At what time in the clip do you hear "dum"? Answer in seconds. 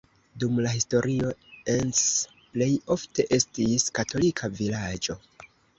0.43-0.55